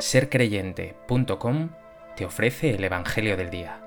[0.00, 1.70] sercreyente.com
[2.16, 3.80] te ofrece el Evangelio del Día.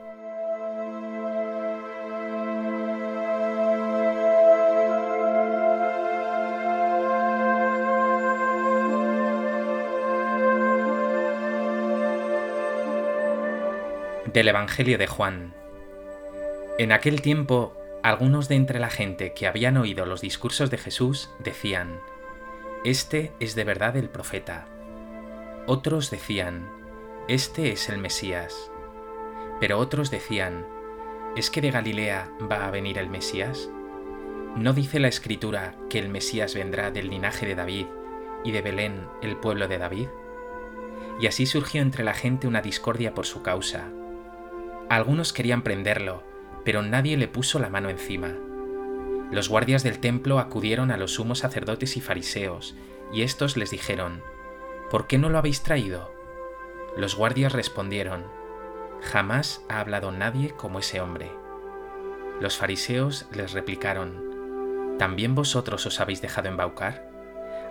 [14.33, 15.53] Del Evangelio de Juan.
[16.77, 21.29] En aquel tiempo, algunos de entre la gente que habían oído los discursos de Jesús
[21.39, 21.99] decían,
[22.83, 24.70] Este es de verdad el profeta.
[25.67, 26.67] Otros decían,
[27.27, 28.71] Este es el Mesías.
[29.59, 30.65] Pero otros decían,
[31.35, 33.69] ¿es que de Galilea va a venir el Mesías?
[34.55, 37.85] ¿No dice la Escritura que el Mesías vendrá del linaje de David
[38.43, 40.07] y de Belén, el pueblo de David?
[41.19, 43.87] Y así surgió entre la gente una discordia por su causa.
[44.89, 46.23] Algunos querían prenderlo,
[46.65, 48.35] pero nadie le puso la mano encima.
[49.31, 52.75] Los guardias del templo acudieron a los sumos sacerdotes y fariseos,
[53.13, 54.23] y éstos les dijeron,
[54.91, 56.13] ¿por qué no lo habéis traído?
[56.97, 58.25] Los guardias respondieron,
[59.01, 61.31] Jamás ha hablado nadie como ese hombre.
[62.41, 67.09] Los fariseos les replicaron, ¿también vosotros os habéis dejado embaucar?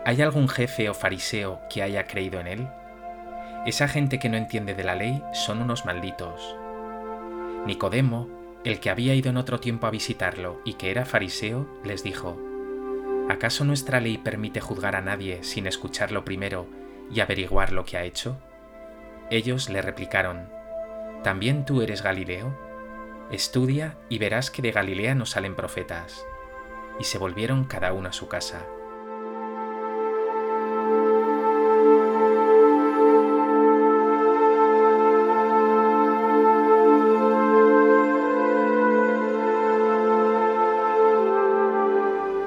[0.07, 2.69] ¿Hay algún jefe o fariseo que haya creído en él?
[3.67, 6.57] Esa gente que no entiende de la ley son unos malditos.
[7.67, 8.29] Nicodemo,
[8.65, 12.39] el que había ido en otro tiempo a visitarlo y que era fariseo, les dijo,
[13.29, 16.80] ¿acaso nuestra ley permite juzgar a nadie sin escucharlo primero
[17.11, 18.39] y averiguar lo que ha hecho?
[19.31, 20.49] Ellos le replicaron,
[21.23, 22.57] ¿también tú eres Galileo?
[23.31, 26.25] Estudia y verás que de Galilea no salen profetas.
[26.99, 28.67] Y se volvieron cada uno a su casa.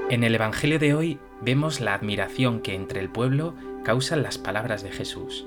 [0.10, 4.82] En el Evangelio de hoy vemos la admiración que entre el pueblo causan las palabras
[4.82, 5.46] de Jesús.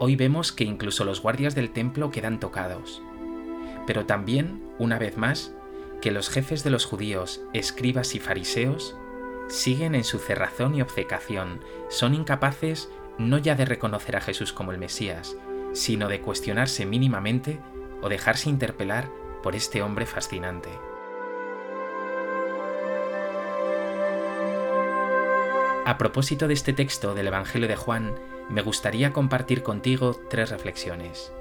[0.00, 3.00] Hoy vemos que incluso los guardias del templo quedan tocados.
[3.86, 5.54] Pero también, una vez más,
[6.00, 8.96] que los jefes de los judíos, escribas y fariseos,
[9.46, 14.72] siguen en su cerrazón y obcecación, son incapaces no ya de reconocer a Jesús como
[14.72, 15.36] el Mesías,
[15.72, 17.60] sino de cuestionarse mínimamente
[18.02, 19.08] o dejarse interpelar
[19.42, 20.70] por este hombre fascinante.
[25.86, 28.14] A propósito de este texto del Evangelio de Juan,
[28.50, 31.32] me gustaría compartir contigo tres reflexiones.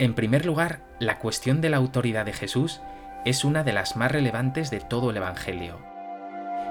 [0.00, 2.80] En primer lugar, la cuestión de la autoridad de Jesús
[3.24, 5.78] es una de las más relevantes de todo el Evangelio.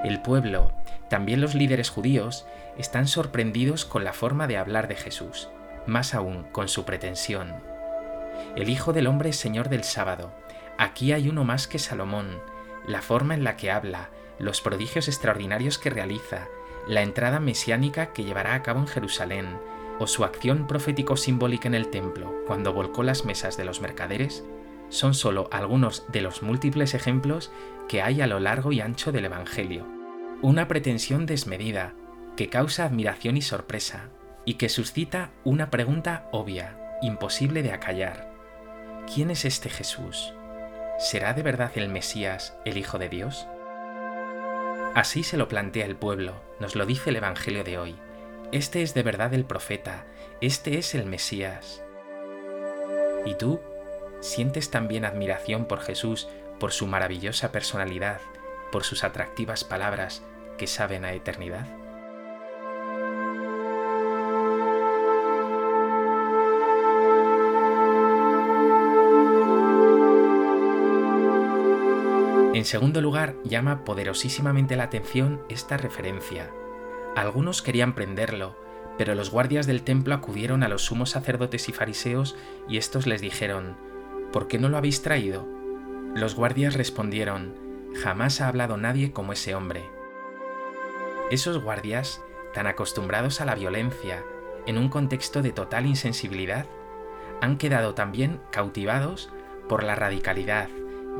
[0.03, 0.73] El pueblo,
[1.09, 2.45] también los líderes judíos,
[2.77, 5.49] están sorprendidos con la forma de hablar de Jesús,
[5.87, 7.53] más aún con su pretensión.
[8.57, 10.33] El Hijo del Hombre es Señor del sábado.
[10.77, 12.41] Aquí hay uno más que Salomón.
[12.85, 14.09] La forma en la que habla,
[14.39, 16.47] los prodigios extraordinarios que realiza,
[16.87, 19.59] la entrada mesiánica que llevará a cabo en Jerusalén,
[19.99, 24.45] o su acción profético-simbólica en el templo cuando volcó las mesas de los mercaderes,
[24.87, 27.51] son solo algunos de los múltiples ejemplos
[27.87, 29.85] que hay a lo largo y ancho del Evangelio.
[30.41, 31.93] Una pretensión desmedida
[32.35, 34.09] que causa admiración y sorpresa,
[34.45, 38.31] y que suscita una pregunta obvia, imposible de acallar.
[39.13, 40.33] ¿Quién es este Jesús?
[40.97, 43.47] ¿Será de verdad el Mesías, el Hijo de Dios?
[44.95, 47.95] Así se lo plantea el pueblo, nos lo dice el Evangelio de hoy.
[48.51, 50.05] Este es de verdad el profeta,
[50.41, 51.83] este es el Mesías.
[53.25, 53.61] ¿Y tú?
[54.19, 56.27] ¿Sientes también admiración por Jesús,
[56.59, 58.19] por su maravillosa personalidad,
[58.71, 60.23] por sus atractivas palabras
[60.57, 61.67] que saben a eternidad?
[72.59, 76.51] En segundo lugar, llama poderosísimamente la atención esta referencia.
[77.15, 78.53] Algunos querían prenderlo,
[78.97, 82.35] pero los guardias del templo acudieron a los sumos sacerdotes y fariseos
[82.67, 83.77] y estos les dijeron,
[84.33, 85.47] ¿por qué no lo habéis traído?
[86.15, 87.55] Los guardias respondieron,
[88.03, 89.85] jamás ha hablado nadie como ese hombre.
[91.31, 92.21] Esos guardias,
[92.53, 94.21] tan acostumbrados a la violencia,
[94.65, 96.65] en un contexto de total insensibilidad,
[97.39, 99.29] han quedado también cautivados
[99.69, 100.67] por la radicalidad,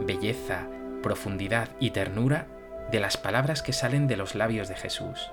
[0.06, 0.68] belleza,
[1.02, 2.48] profundidad y ternura
[2.92, 5.30] de las palabras que salen de los labios de Jesús.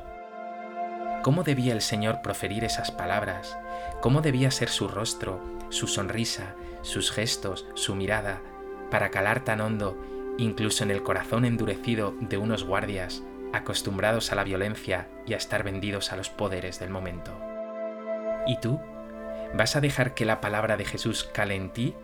[1.22, 3.58] ¿Cómo debía el Señor proferir esas palabras?
[4.00, 8.40] ¿Cómo debía ser su rostro, su sonrisa, sus gestos, su mirada,
[8.90, 9.96] para calar tan hondo,
[10.38, 13.22] incluso en el corazón endurecido de unos guardias
[13.52, 17.32] acostumbrados a la violencia y a estar vendidos a los poderes del momento?
[18.46, 18.80] ¿Y tú?
[19.54, 21.94] ¿Vas a dejar que la palabra de Jesús cale en ti?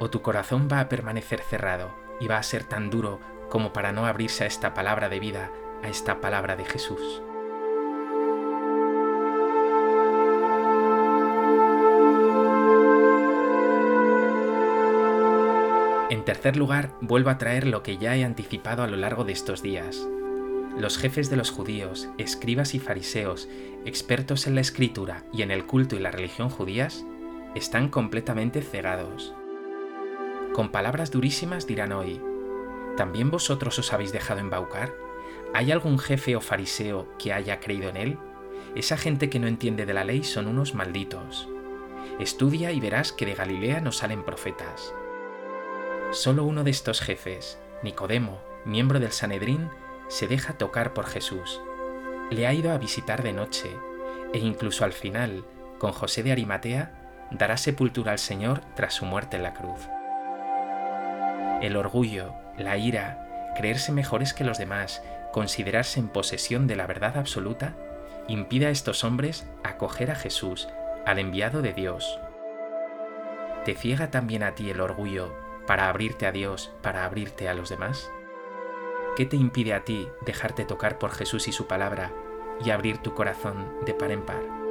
[0.00, 3.92] ¿O tu corazón va a permanecer cerrado y va a ser tan duro como para
[3.92, 5.50] no abrirse a esta palabra de vida,
[5.82, 7.22] a esta palabra de Jesús.
[16.08, 19.32] En tercer lugar, vuelvo a traer lo que ya he anticipado a lo largo de
[19.32, 20.06] estos días.
[20.76, 23.48] Los jefes de los judíos, escribas y fariseos,
[23.84, 27.04] expertos en la escritura y en el culto y la religión judías,
[27.54, 29.34] están completamente cegados.
[30.56, 32.18] Con palabras durísimas dirán hoy,
[32.96, 34.94] ¿también vosotros os habéis dejado embaucar?
[35.52, 38.18] ¿Hay algún jefe o fariseo que haya creído en él?
[38.74, 41.46] Esa gente que no entiende de la ley son unos malditos.
[42.18, 44.94] Estudia y verás que de Galilea no salen profetas.
[46.10, 49.68] Solo uno de estos jefes, Nicodemo, miembro del Sanedrín,
[50.08, 51.60] se deja tocar por Jesús.
[52.30, 53.76] Le ha ido a visitar de noche
[54.32, 55.44] e incluso al final,
[55.78, 59.86] con José de Arimatea, dará sepultura al Señor tras su muerte en la cruz.
[61.62, 67.16] El orgullo, la ira, creerse mejores que los demás, considerarse en posesión de la verdad
[67.16, 67.74] absoluta,
[68.28, 70.68] impide a estos hombres acoger a Jesús,
[71.06, 72.20] al enviado de Dios.
[73.64, 75.34] ¿Te ciega también a ti el orgullo
[75.66, 78.10] para abrirte a Dios, para abrirte a los demás?
[79.16, 82.12] ¿Qué te impide a ti dejarte tocar por Jesús y su palabra
[82.62, 84.65] y abrir tu corazón de par en par?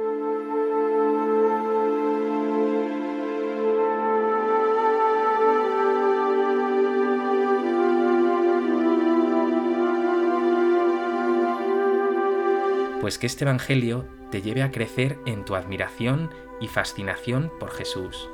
[13.06, 16.28] Pues que este Evangelio te lleve a crecer en tu admiración
[16.60, 18.28] y fascinación por Jesús.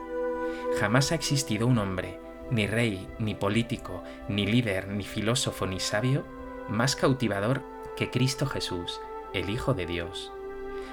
[0.80, 2.18] Jamás ha existido un hombre
[2.50, 6.24] ni rey, ni político, ni líder, ni filósofo, ni sabio,
[6.70, 7.62] más cautivador
[7.98, 8.98] que Cristo Jesús,
[9.34, 10.32] el Hijo de Dios.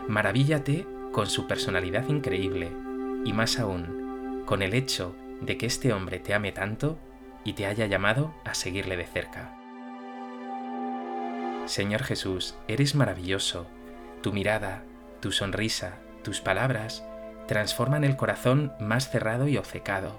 [0.10, 2.74] Maravíllate con su personalidad increíble
[3.24, 7.00] y más aún con el hecho de que este hombre te ame tanto
[7.46, 9.59] y te haya llamado a seguirle de cerca.
[11.70, 13.68] Señor Jesús, eres maravilloso.
[14.24, 14.82] Tu mirada,
[15.20, 17.06] tu sonrisa, tus palabras
[17.48, 20.16] transforman el corazón más cerrado y obcecado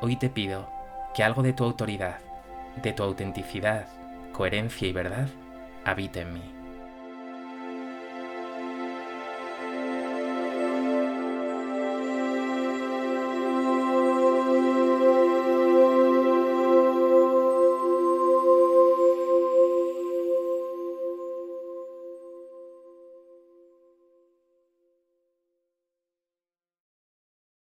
[0.00, 0.68] hoy te pido
[1.14, 2.18] que algo de tu autoridad,
[2.82, 3.86] de tu autenticidad,
[4.32, 5.28] coherencia y verdad
[5.84, 6.53] habite en mí.